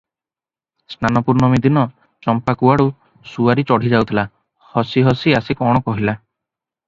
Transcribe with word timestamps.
ସ୍ନାନପୂର୍ଣ୍ଣମୀ 0.93 1.59
ଦିନ 1.65 1.83
ଚମ୍ପା 2.27 2.55
କୁଆଡ଼େ 2.61 2.87
ସୁଆରି 3.33 3.65
ଚଢ଼ିଯାଉଥିଲା, 3.73 4.25
ହସି 4.73 5.05
ହସି 5.11 5.37
ଆସି 5.41 5.57
କଣ 5.61 5.85
କହିଲା। 5.91 6.19